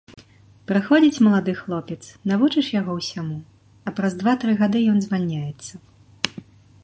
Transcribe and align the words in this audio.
Прыходзіць 0.69 1.23
малады 1.25 1.53
хлопец, 1.59 1.99
навучыш 2.31 2.71
яго 2.79 2.91
ўсяму, 2.99 3.37
а 3.91 3.93
праз 3.99 4.11
два-тры 4.23 4.51
гады 4.65 4.79
ён 4.95 5.03
звальняецца. 5.07 6.47